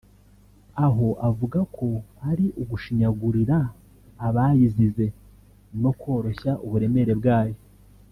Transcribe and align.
aho 0.85 1.07
avuga 1.29 1.59
ko 1.75 1.87
ari 2.29 2.45
ugushinyagurira 2.61 3.57
abayizize 4.27 5.05
no 5.81 5.91
koroshya 6.01 6.51
uburemere 6.67 7.13
bwayo 7.19 7.57